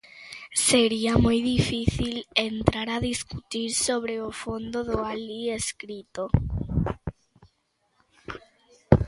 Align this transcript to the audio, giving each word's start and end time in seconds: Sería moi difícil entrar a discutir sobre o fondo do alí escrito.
Sería 0.67 1.13
moi 1.25 1.37
difícil 1.53 2.15
entrar 2.51 2.87
a 2.91 3.03
discutir 3.11 3.69
sobre 3.87 4.13
o 4.27 4.29
fondo 4.41 4.79
do 4.89 4.97
alí 5.11 5.41
escrito. 5.61 6.23